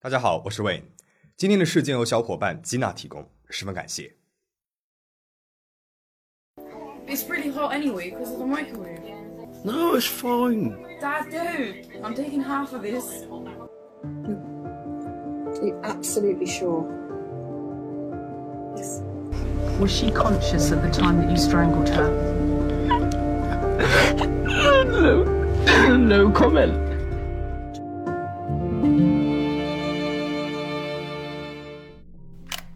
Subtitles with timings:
[0.00, 0.82] 大家好，我是 Wayne。
[1.36, 4.14] 今天的事件由小伙伴吉娜提供，十分感谢。
[7.06, 9.00] It's really hot anyway because of the microwave.
[9.64, 10.76] No, it's fine.
[11.00, 13.24] Dad, dude, I'm taking half of this.
[15.58, 16.84] Are you absolutely sure?
[18.76, 19.02] Yes.
[19.80, 22.10] Was she conscious at the time that you strangled her?
[24.86, 25.24] No,
[25.96, 26.89] no comment.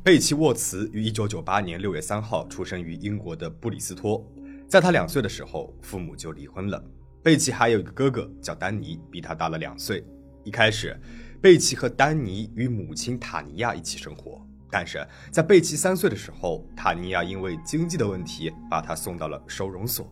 [0.05, 4.23] 贝奇沃茨于1998年6月3号出生于英国的布里斯托。
[4.69, 6.79] 在他两岁的时候，父母就离婚了。
[7.23, 10.05] 贝奇还有一个哥哥叫丹尼，比他大了两岁。
[10.43, 10.95] 一开始，
[11.41, 14.39] 贝奇和丹尼与母亲塔尼亚一起生活。
[14.69, 20.07] 但是在贝奇三岁的时候，塔尼亚因为经济的问题，把他送到了收容所。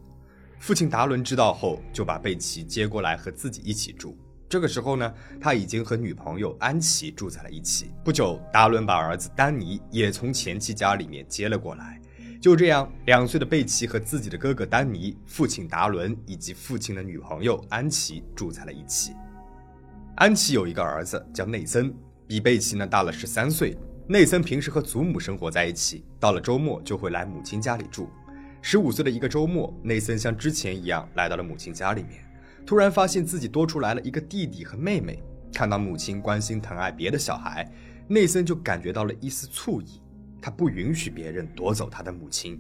[0.58, 4.18] 父亲达伦知道后，就把贝奇接过来和自己一起住。
[4.54, 7.92] 这个时候呢，他已经和女朋友安琪住在了一起。
[8.06, 12.00] 不久，达伦把儿子丹尼也从前妻家里面接了过来。
[12.40, 19.14] 就这样，两岁的贝奇和自己的哥哥丹尼、父亲达伦以及父亲的女朋友安琪住在了一起。
[20.18, 21.92] 安琪有一个儿子叫内森，
[22.28, 23.76] 比贝奇呢大了十三岁。
[24.08, 28.08] 内森平时和祖母生活在一起，到了周末就会来母亲家里住。
[28.62, 32.23] 十五岁的一个周末，内森像之前一样来到了母亲家里面，
[32.66, 35.22] 突然发现自己多出来了一个弟弟和妹妹。
[35.54, 37.72] 看到母亲关心疼爱别的小孩，
[38.08, 40.02] 内森就感觉到了一丝醋意。
[40.42, 42.60] 他不允许别人夺走他的母亲，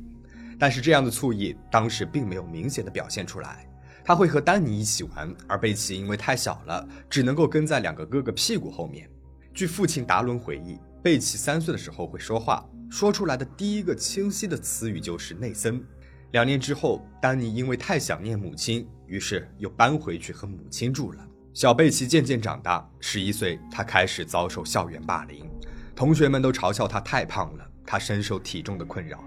[0.59, 3.67] 但是这样的醋意当时并没有明显的表现出来。
[4.05, 9.09] 他会和丹尼一起玩，而贝奇因为太小了，只能够跟在两个哥哥屁股后面。
[9.53, 15.83] 据父亲达伦回忆，贝奇三岁的时候会说话，说出来的第一个清晰的词语就是内森。
[16.31, 21.23] 两年之后，丹尼因为太想念母亲，于是又搬回去和母亲住了。
[21.53, 25.47] 小贝奇渐渐长大，十一岁，他开始遭受校园霸凌，
[25.95, 27.69] 同学们都嘲笑他太胖了。
[27.85, 29.23] 他深受体重的困扰，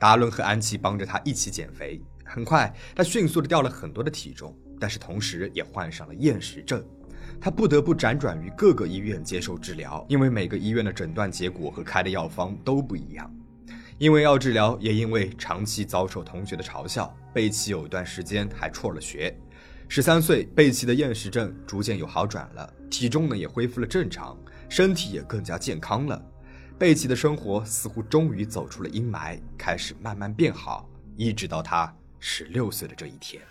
[0.00, 2.02] 达伦和安琪帮着他一起减肥。
[2.24, 6.84] 很快，他迅速的掉了很多的体重，但是同时也患上了厌食症。
[7.40, 13.32] 他不得不辗转于各个医院接受治疗，因为每个医院的诊断结果和开的药方都不一样。
[14.00, 19.30] 因为要治疗，也因为长期遭受同学的嘲笑，贝奇有一段时间还辍了学。
[19.90, 24.34] 十三岁，贝奇的厌食症逐渐有好转了，体重呢也恢复了正常，
[24.70, 26.18] 身体也更加健康了。
[26.78, 33.42] 贝奇的生活似乎终于走出了阴霾，开始慢慢变好，一直到他十六岁的这一天。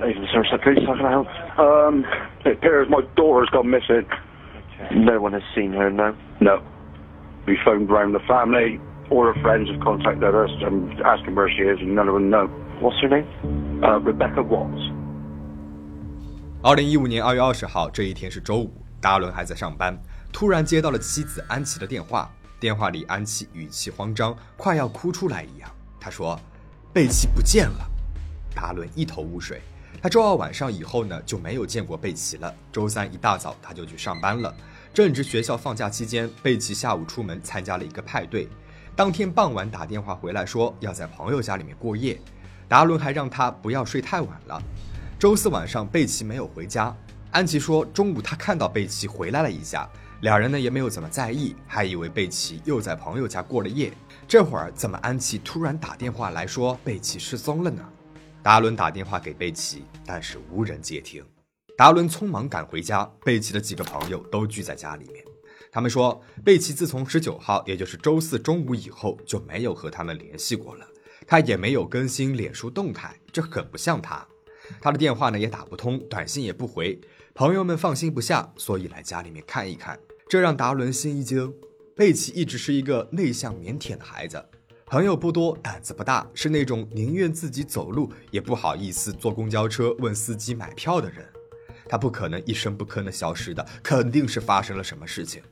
[0.00, 1.28] Even Somerset Police, how can I help?
[1.56, 2.04] Um,
[2.44, 4.04] it appears my daughter's gone missing.
[4.92, 6.14] No one has seen her, no.
[6.40, 6.60] No.
[7.46, 8.80] We phoned round the family.
[9.10, 12.30] All her friends have contacted us and asking where she is, and none of them
[12.30, 12.48] know.
[12.80, 13.26] What's her name?
[13.82, 14.92] Uh, Rebecca Watts.
[16.62, 19.96] 二零一五年二月二十号这一天是周五，达伦还在上班，
[20.32, 22.30] 突然接到了妻子安琪的电话。
[22.58, 25.68] 电话里，安琪语气慌张，快要哭出来一样。
[26.00, 26.40] 他说
[26.94, 27.86] ：“贝奇不见了。”
[28.56, 29.60] 达伦一头雾水。
[30.02, 32.54] 他周二晚上以后呢就没有见过贝奇了。
[32.70, 34.54] 周三一大早他就去上班了。
[34.92, 38.48] 正值学校放假期间，贝奇下午出门参加了一个派对。
[38.94, 42.20] 当天傍晚打电话回来说要在朋友家里面过夜。
[42.68, 44.62] 达伦还让他不要睡太晚了。
[45.18, 46.94] 周四晚上，贝奇没有回家。
[47.30, 49.88] 安琪说，中午他看到贝奇回来了一下，
[50.20, 53.92] 两人呢也没有怎么在意，还以为贝奇又在朋友家过了夜。
[54.26, 57.82] 这会儿怎么安琪突然打电话来说贝奇失踪了呢？
[58.44, 61.24] 达伦打电话给贝奇，但是无人接听。
[61.78, 65.24] 达伦匆忙赶回家，贝奇的几个朋友都聚在家里面。
[65.72, 70.86] 他们说，贝奇自从十九号，也就是周四中午以后就没有和他们联系过了，
[71.26, 74.22] 他也没有更新脸书动态，这很不像他。
[74.78, 77.00] 他的电话呢也打不通，短信也不回，
[77.34, 79.98] 朋友们放心不下，所以来家里面看一看。
[80.28, 81.50] 这让达伦心一惊。
[81.96, 84.44] 贝奇一直是一个内向腼腆的孩子，
[84.86, 91.26] 朋友不多，胆子不大，是那种宁愿自己走路也不好意思坐公交车问司机买票的人。
[91.88, 95.42] 他不可能一声不吭的消失的，肯定是发生了什么事情。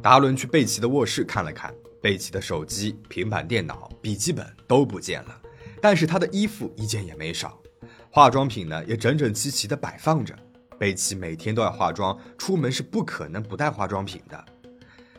[0.00, 5.42] 达伦去贝奇的卧室看了看，贝奇的手机、平板电脑、笔记本都不见了，
[5.82, 7.60] 但是他的衣服一件也没少。
[8.08, 10.34] 化妆品呢也整整齐齐的摆放着。
[10.78, 14.44] 贝奇每天都要化妆，出门是不可能不带化妆品的。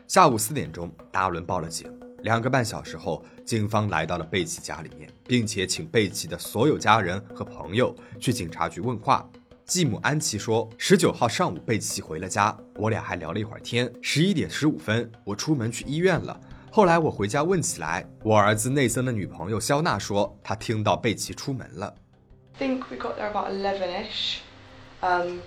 [0.08, 2.01] 下午四点钟，达伦报了警。
[2.22, 9.28] 两个半小时后，警方来到了贝奇家里面，并且请贝奇的所有家人和朋友去警察局问话。
[9.64, 13.90] 继母安琪说，十九号上午贝奇回了家，我俩还聊了一会儿天。
[14.02, 16.38] 十一点十五分，我出门去医院了。
[16.70, 21.94] 后来我回家问起来，我儿子内森的女朋友肖娜说，她听到贝奇出门了。
[22.58, 24.38] think we got there about 11ish.
[25.00, 25.40] Um,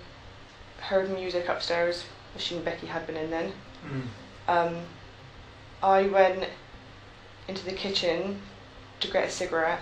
[0.90, 2.02] heard music upstairs.
[2.36, 3.52] Becky had been in then.
[4.46, 4.82] Um,
[5.80, 6.46] I went
[7.47, 8.41] into the kitchen
[8.99, 9.81] to get a cigarette.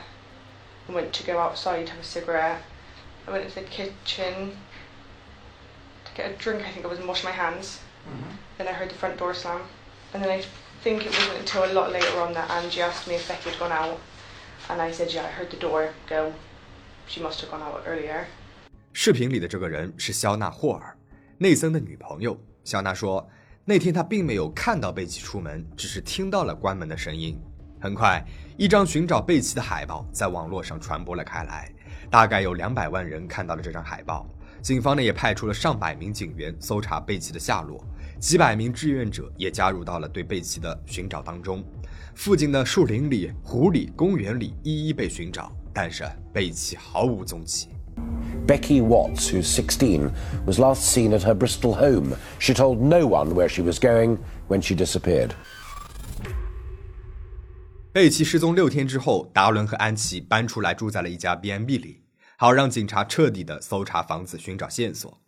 [0.87, 2.61] I went to go outside to have a cigarette.
[3.27, 4.57] I went into the kitchen
[6.05, 7.79] to get a drink, I think it was, and wash my hands.
[8.57, 9.61] Then I heard the front door slam.
[10.13, 10.43] And then I
[10.81, 13.59] think it wasn't until a lot later on that Angie asked me if Becky had
[13.59, 13.99] gone out.
[14.69, 16.33] And I said, yeah, I heard the door go.
[17.07, 18.25] She must have gone out earlier.
[18.93, 20.97] 视频里的这个人是肖纳·霍尔，
[21.37, 22.39] 内森的女朋友。
[22.63, 23.29] 肖娜说，
[23.65, 27.39] 那天她并没有看到贝奇出门，只是听到了关门的声音。
[27.84, 28.24] 很快，
[28.56, 31.70] 一张寻找贝奇的海报在网络上传播了开来，
[32.08, 34.26] 大概有两百万人看到了这张海报。
[34.62, 37.84] 警方呢也派出了上百名警员搜查贝奇的下落，
[38.18, 41.62] 几百名志愿者也加入到了对贝奇的寻找当中。
[42.14, 47.68] 附近的树林里、湖里、公园里一一被寻找，但是贝奇毫无踪迹。
[48.46, 50.10] Becky Watts, who's 16,
[50.46, 52.16] was last seen at her Bristol home.
[52.38, 54.16] She told no one where she was going
[54.48, 55.32] when she disappeared.
[57.94, 62.02] 贝奇失踪六天之后，达伦和安琪搬出来住在了一家 B&B 里，
[62.36, 65.20] 好让警察彻底的搜查房子，寻找线索。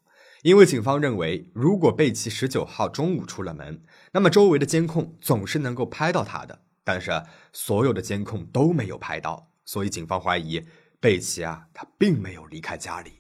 [0.43, 3.81] 因为警方认为，如果贝奇十九号中午出了门，
[4.11, 6.59] 那么周围的监控总是能够拍到他的。
[6.83, 7.23] 但是
[7.53, 10.61] 所有的监控都没有拍到，所以警方怀疑
[10.99, 13.13] 贝奇啊，他并没有离开家里。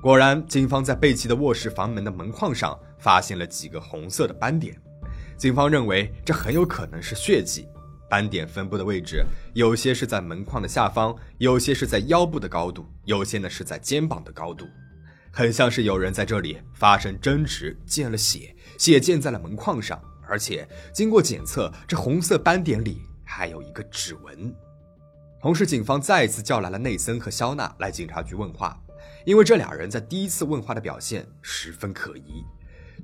[0.00, 4.80] 果然，警方在贝奇的卧室房门的门框上发现了几个红色的斑点，
[5.36, 7.66] 警方认为这很有可能是血迹。
[8.12, 9.24] 斑点分布的位置，
[9.54, 14.66] 有些是在门框的下方，有些是在腰部的高度，有些呢是在肩膀的高度，
[15.30, 19.98] 很像是有人在这里发生争执，溅了血，血溅在了门框上，
[20.28, 24.54] 而且经过检测，这红色斑点里还有一个指纹。
[25.40, 28.78] 同时，警方再一次叫来了内森和肖娜来警察局问话，
[29.24, 32.44] 因为这俩人在第一次问话的表现十分可疑。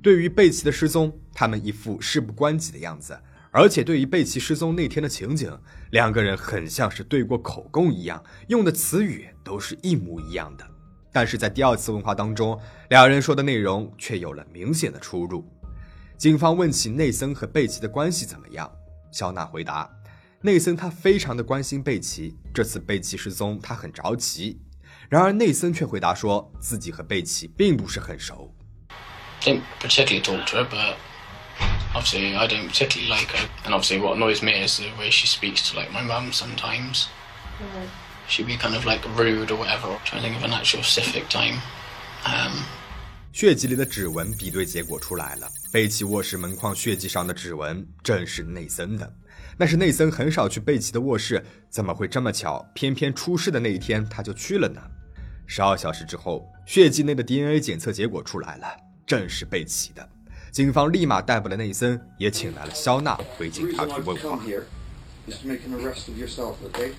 [0.03, 3.19] 对于贝奇的失踪，他们一副事不关己的样子。
[3.51, 5.51] 而且对于贝奇失踪那天的情景，
[5.91, 10.65] 两个人很像是对过口供一样，用的词语都是一模一样的。
[11.11, 12.59] 但是在第二次问话当中，
[12.89, 15.43] 两人说的内容却有了明显的出入。
[16.17, 18.71] 警方问起内森和贝奇的关系怎么样，
[19.11, 19.89] 肖娜回答：
[20.41, 24.61] 内森他非常的关心贝奇，这次贝奇失踪他很着急。
[25.09, 28.53] 然而内森却回答说自己和贝奇并不是很熟。
[31.93, 33.49] Obviously I don't particularly like her.
[33.65, 37.07] And obviously what annoys me is the way she speaks to like my mum sometimes.
[38.27, 39.87] She'd be kind of like rude or whatever.
[39.87, 41.59] I'm trying to think of an actual specific time.
[42.25, 42.63] Um,
[43.31, 49.13] 血迹里的指纹比对结果出来了，贝奇卧室门框血迹上的指纹正是内森的。
[49.57, 52.65] 但是内森很少去贝奇的卧室，怎么会这么巧？
[52.73, 54.81] 偏偏出事的那一天他就去了呢？
[55.45, 58.67] 十二小时之后，血迹内的 DNA 检测结果出来了，
[59.05, 60.07] 正是贝奇的。
[60.51, 64.39] 警方立马逮捕了内森，也请来了肖娜回警察局问话。
[65.29, 66.91] is to make an arrest of yourself, okay?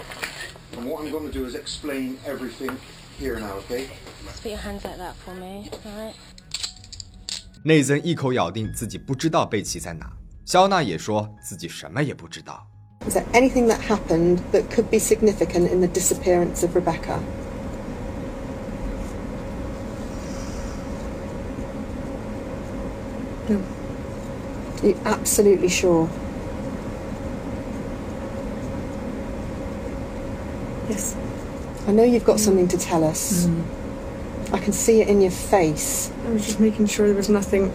[0.77, 2.77] And what I'm going to do is explain everything
[3.19, 3.89] here now, okay?
[4.25, 6.15] Just put your hands like that for me, alright?
[7.65, 10.13] 内森一口咬定自己不知道贝奇在哪，
[10.47, 12.67] 肖娜也说自己什么也不知道。
[13.07, 17.19] Is there anything that happened that could be significant in the disappearance of Rebecca?
[24.83, 26.09] Are you absolutely sure?
[30.89, 31.17] Yes.
[31.87, 33.47] I know you've got something to tell us.
[34.53, 36.11] I can see it in your face.
[36.27, 37.73] I was just making sure there was nothing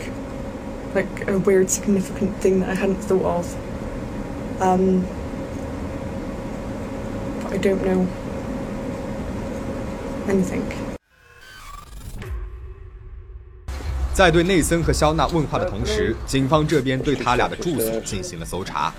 [0.95, 4.61] like a weird, significant thing that I hadn't thought of.
[4.61, 5.01] Um,
[7.43, 8.07] but I don't know
[10.27, 10.84] anything.
[14.15, 18.93] 在对内森和肖娜问话的同时，警方这边对他俩的住所进行了搜查。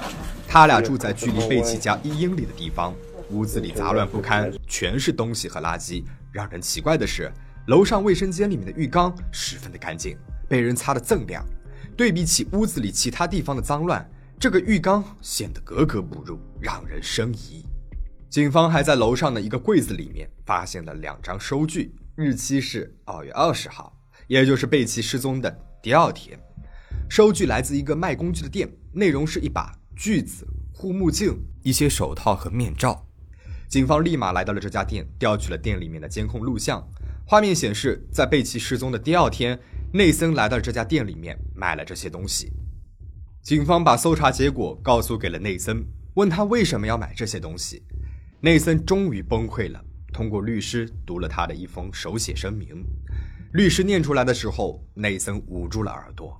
[0.46, 2.94] 他俩住在距离贝奇家一英里的地方，
[3.30, 6.04] 屋子里杂乱不堪，全是东西和垃圾。
[6.30, 7.32] 让人奇怪的是，
[7.68, 10.18] 楼上卫生间里面的浴缸十分的干净，
[10.50, 11.42] 被人擦得锃亮。
[11.96, 14.06] 对比起屋子里其他地方的脏乱，
[14.38, 17.64] 这个浴缸显得格格不入，让人生疑。
[18.28, 23.95] 警方还在楼上的一个柜子里面发现了两张收据，日期是二月二十号。
[24.26, 26.36] 也就是贝奇失踪的第二天，
[27.08, 33.06] 收据来自一个卖工具的店，内容是一把锯子、护目镜、一些手套和面罩。
[33.68, 36.84] 警方立马来到了这家店，调取了店里面的监控录像。
[37.24, 39.58] 画面显示，在贝奇失踪的第二天，
[39.92, 42.52] 内森来到这家店里面买了这些东西。
[43.42, 47.84] 警方把搜查结果告诉给了内森，问他为什么要买这些东西。
[48.40, 52.84] 内森终于崩溃了，通过律师读了他的一封手写声明。
[53.56, 56.38] 律师念出来的时候，内森捂住了耳朵。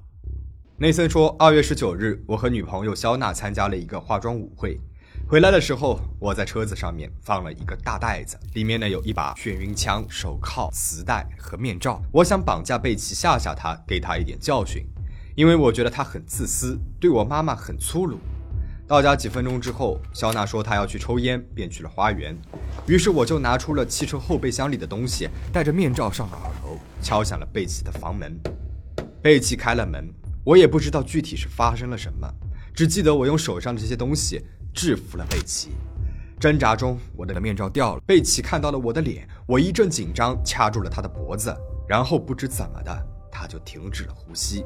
[0.77, 4.79] 内森说：“二月十九日，我和女朋友肖娜参加了一个化妆舞会。
[5.27, 12.03] 回来的时候，我在车子上面放了一个大袋子，里面呢有一把眩晕枪、手铐、磁带和面罩。
[12.13, 14.87] 我想绑架贝奇，吓吓她，给她一点教训，
[15.35, 18.19] 因为我觉得她很自私，对我妈妈很粗鲁。”
[18.87, 22.37] 到家几分钟之后，肖娜说她要去抽烟，便去了花园。
[22.87, 28.38] 于是我就拿出了汽车后备箱里的东西，戴着面罩上了二楼，敲响了贝奇的房门。
[29.23, 30.12] 贝奇开了门。
[30.45, 32.33] 我也不知道具体是发生了什么，
[32.73, 34.41] 只记得我用手上的这些东西
[34.73, 35.71] 制服了贝奇。
[36.38, 41.53] 挣扎中，我的面罩掉了，贝奇看到了我的脸，我一阵紧张，掐住了他的脖子，
[41.88, 44.65] 然后不知怎么的，他就停止了呼吸。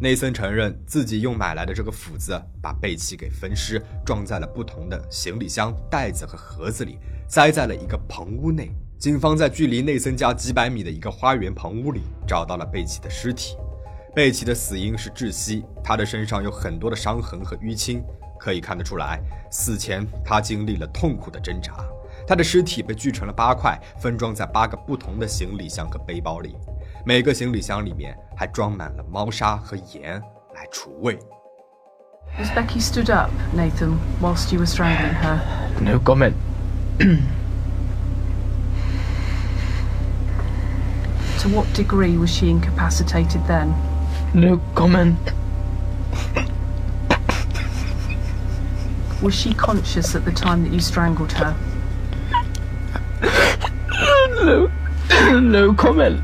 [0.00, 8.72] 内森承认自己用买来的这个斧子把贝奇给分尸，装在了不同的行李箱、袋子和盒子里，塞在了一个棚屋内。
[9.00, 13.56] 警方在距离内森家几百米的一个花园棚屋里找到了贝奇的尸体。
[14.14, 18.04] 贝奇的死因是窒息，他的身上有很多的伤痕和淤青，
[18.38, 19.18] 可以看得出来，
[19.50, 21.82] 死前他经历了痛苦的挣扎。
[22.26, 26.54] 他的尸体被锯成了八块，分装在八个不同的行李箱和背包里，
[27.02, 30.20] 每个行李箱里面还装满了猫砂和盐
[30.54, 31.18] 来除味。
[32.38, 35.38] As Becky stood up, Nathan, whilst you were strangling her.
[35.80, 36.34] No comment.
[41.39, 43.73] To what degree was she incapacitated then?
[44.33, 45.17] No comment.
[49.21, 51.55] Was she conscious at the time that you strangled her?
[54.43, 54.69] No.
[55.39, 56.21] No comment.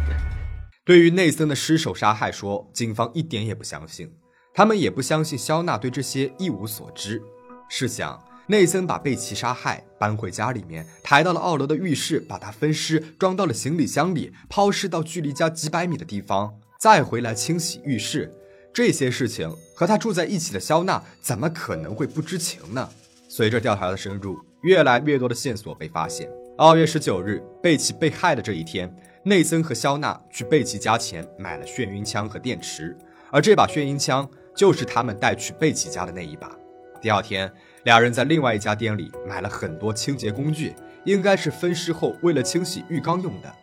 [0.84, 4.12] 对于内森的失手杀害说，警方一点也不相信，
[4.54, 7.22] 他们也不相信肖娜对这些一无所知。
[7.70, 16.55] 试想， 内森把贝奇杀害，搬回家里面，抬到了二楼的浴室，把他分尸，装到了行李箱里，抛尸到距离家几百米的地方。
[16.79, 18.33] 再回来清洗浴室，
[18.73, 22.89] 这些事情和他住在一起的肖娜怎么可能会不知情呢？
[23.29, 26.31] 随着调查的深入，越来越多的线索被发现。
[26.57, 32.97] 二月十九日，贝奇被害的这一天，内森和肖娜去贝奇家前买了眩晕枪和电池，
[33.33, 36.57] 而这把眩晕枪就是他们带去贝奇家的那一把。
[37.03, 37.53] 第二天，
[37.87, 40.75] 两人在另外一家店里买了很多清洁工具，
[41.05, 43.55] 应该是分尸后为了清洗浴缸用的。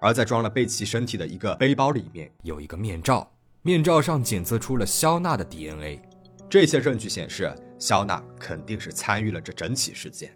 [0.00, 3.28] 而在装了贝奇身体的一个背包里面有一个面罩，
[3.62, 6.00] 面罩上检测出了肖娜的 DNA。
[6.48, 10.30] 这些证据显示，肖娜肯定是参与了这整起事件。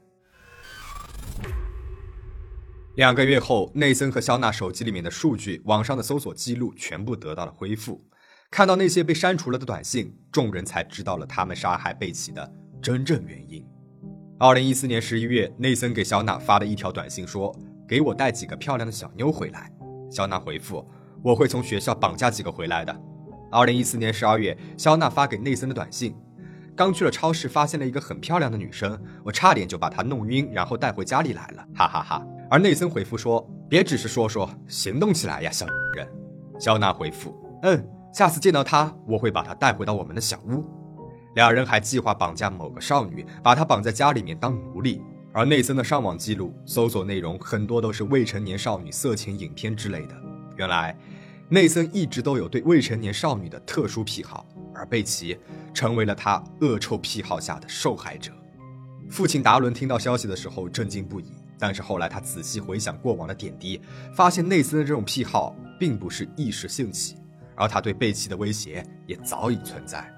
[2.97, 8.05] 两个月后，内森和肖娜手机里面的数据、网上的搜索记录全部得到了恢复。
[8.51, 13.65] 看到那些被删除了的短信，众人才知道了他们杀害贝奇的真正原因。
[14.39, 17.55] 二零一四年十一月，内森给小娜发了一条短信说。
[17.91, 19.69] 给我带几个漂亮的小妞回来。
[20.09, 20.89] 小娜回复
[21.25, 22.97] ：“我会从学校绑架几个回来的。”
[23.51, 26.15] 二零一四年十二月，肖娜发给内森的短信
[26.77, 36.09] ：“刚去了超市，发现了一个很漂亮的女生，我差点就把她弄晕，然后带回家里来了，哈哈哈。”而内森回复说：“别只是说说，行动起来呀，小人。”
[36.61, 40.65] 肖娜回复：“嗯，下次见到她，我会把她带回到我们的小屋。”
[41.35, 45.03] 两人还计划绑架某个少女，把她绑在家里面当奴隶。
[45.33, 50.15] 而内森的上网记录、搜索内容很多都是未成年少女色情影片之类的。
[50.57, 50.99] 原来，
[51.49, 54.45] 内森一直都有对未成年少女的特殊癖好，
[54.75, 55.39] 而贝奇
[55.73, 58.33] 成为了他恶臭癖好下的受害者。
[59.09, 63.81] 父亲达伦听到消息的时候震惊不已，但是后来他仔细回想过往的点滴，
[64.13, 67.17] 发现内森的这种癖好并不是一时兴起，
[67.55, 70.13] 而他对贝奇的威胁也早已存在。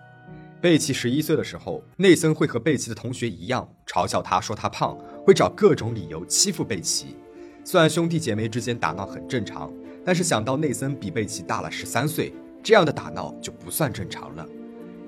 [0.62, 7.16] 贝奇十一岁的时候，内森会和贝奇的同学一样嘲笑他，说他胖，会找各种理由欺负贝奇。
[7.64, 9.72] 虽然兄弟姐妹之间打闹很正常，
[10.04, 14.46] 但是想到内森比贝奇大了十三岁，这样的打闹就不算正常了。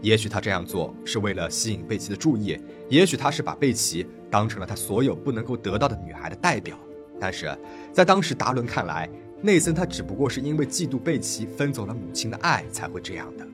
[0.02, 2.58] 也许他这样做是为了吸引贝奇的注意，
[2.88, 6.76] 也许他是把贝奇当成了他所有不能够得到的女孩的代表。
[7.20, 7.56] 但是
[7.92, 9.08] 在当时达伦看来，
[9.40, 13.46] 内森他只不过是因为嫉妒贝奇分走了母亲的爱才会这样的。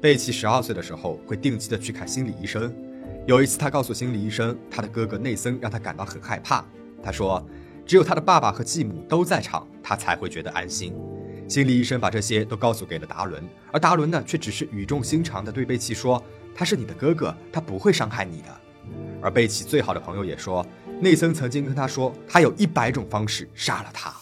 [0.00, 2.74] 贝奇十二岁的时候会定期的去看心理医生。
[3.26, 6.64] 有一次，他告诉心理医生，他的哥哥内森让他感到很害怕。
[7.02, 7.46] 他说，
[7.84, 10.94] 只有他的爸爸和继母都在场，他才会觉得安心。
[11.46, 16.22] 心理医生把这些都告诉给了达伦，而达伦呢，却只是语重心长的对贝奇说
[16.56, 18.60] ：“他是你的哥哥，他不会伤害你的。”
[19.20, 20.64] 而贝奇最好的朋友也说，
[21.00, 24.14] 内森曾经跟他说，他有一百种方式杀了他。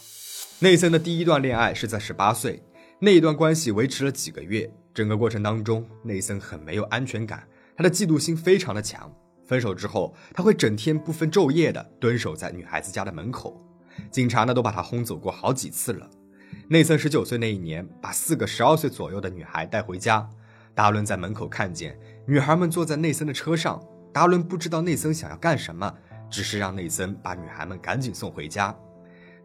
[0.59, 2.61] 内森的第一段恋爱是在十八岁，
[2.99, 4.69] 那一段关系维持了几个月。
[4.99, 9.09] 整个过程当中，内森很没有安全感，他的嫉妒心非常的强。
[9.47, 13.65] 分手之后，他会整天不分昼夜的蹲守在女孩子家的门口，
[14.11, 16.11] 警察呢都把他轰走过好几次了。
[16.67, 20.29] 内森十九岁那一年，把四个十二岁左右的女孩带回家。
[20.75, 23.81] 达伦在门口看见女孩们坐在内森的车上，
[24.13, 25.95] 达伦不知道内森想要干什么，
[26.29, 28.77] 只是让内森把女孩们赶紧送回家。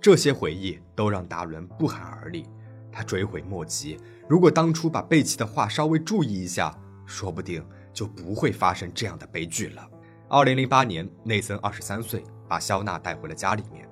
[0.01, 2.43] 这些回忆都让达伦不寒而栗，
[2.91, 3.99] 他追悔莫及。
[4.27, 6.73] 如果当初把贝奇的话稍微注意一下，
[7.05, 9.87] 说不定就不会发生这样的悲剧了。
[10.29, 13.87] 二零零八年，内森二十三岁，把肖娜带回了家里面。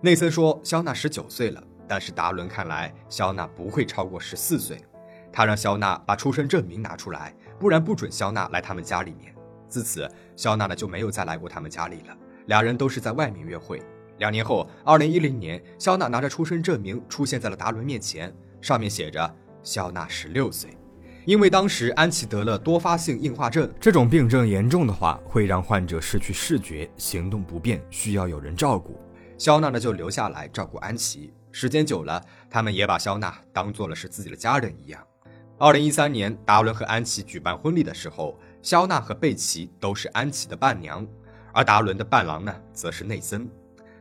[0.00, 4.78] 内森说肖娜十九岁了，但是达伦看来肖娜不会超过十四岁。
[5.32, 9.34] 他让肖娜把出生证明拿出来，不然不准肖娜来他们家里面。
[9.68, 12.16] 自此，肖娜呢就没有再来过他们家里了。
[12.46, 13.82] 俩人都是在外面约会。
[14.18, 20.76] 两年后，二零一零年，肖娜拿着出生证明出现在了达伦面前，上面写着肖娜十六岁。
[21.24, 28.98] 因为当时安琪得了多发性硬化症，这种病症严重的话会让患者失去视觉，行动不便，需要有人照顾。
[29.36, 31.32] 肖娜呢就留下来照顾安琪。
[31.52, 35.02] 时间久了，他们也把肖娜当做了是自己的家人一样。
[35.58, 41.06] 二零一三年，达伦和安琪举办婚礼的时候，肖娜和贝奇都是安琪的伴娘，
[41.52, 43.46] 而达伦的伴郎呢，则是内森。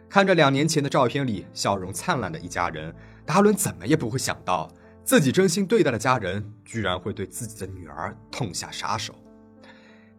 [0.08, 2.96] 看着两年前的照片里笑容灿烂的一家人，
[3.26, 4.70] 达伦怎么也不会想到，
[5.08, 9.16] 自己真心对待的家人居然会对自己的女儿痛下杀手。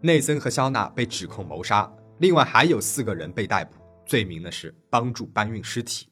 [0.00, 3.76] 内森和肖娜被指控谋杀，另外还有四个人被逮捕，
[4.06, 6.08] 罪名呢是帮助搬运尸体。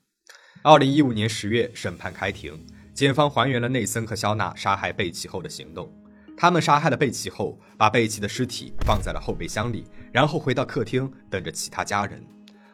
[0.62, 5.90] 二零一五年十月，审判开庭，检方还原了内森和肖娜杀害贝奇后的行动。
[6.36, 12.22] 他们杀害了贝奇后，把贝奇的尸体放在了后备箱里，然后回到客厅等着其他家人。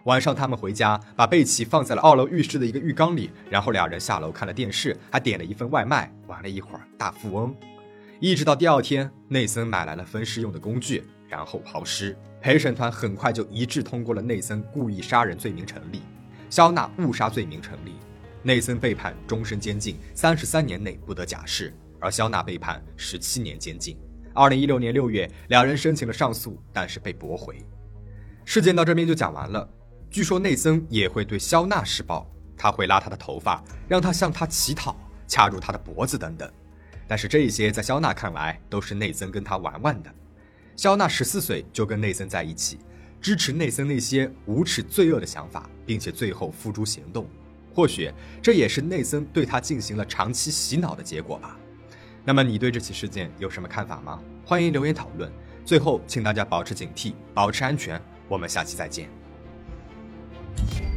[0.04, 7.54] 晚上，他们回家，把贝奇放在了二楼浴室的一个浴缸里，然后两人下楼看了电视，还点了一份外卖，玩了一会儿大富翁。
[8.18, 12.16] 一直到第二天，内森买来了分尸用的工具，然后抛尸。
[12.40, 16.02] 陪审团很快就一致通过了内森故意杀人罪名成立，
[16.50, 17.94] 肖娜误杀罪名成立。
[18.42, 23.96] 内森被判终身监禁，三十三年内不得假释，而肖娜被判十七年监禁。
[24.34, 27.64] 二零一六年六月，两人申请了上诉，但是被驳回。
[28.44, 29.68] 事件到这边就讲完了。
[30.12, 34.94] 据说内森也会对肖娜施暴，他会拉她的头发，让她向他乞讨，
[35.26, 36.52] 掐住她的脖子等等。
[37.08, 40.14] 但是这些在肖娜看来都是内森跟她玩玩的。
[40.76, 42.78] 肖娜十四岁就跟内森在一起，
[43.22, 47.26] 支持内森那些无耻罪恶的想法，并且最后付诸行动。
[47.74, 51.56] 或许这也是内森对他进行了长期洗脑的结果吧。
[52.22, 54.22] 那么你对这起事件有什么看法吗？
[54.44, 55.32] 欢迎留言讨论。
[55.64, 57.98] 最后，请大家保持警惕，保持安全。
[58.28, 59.21] 我们下期再见。
[60.56, 60.91] Thank you.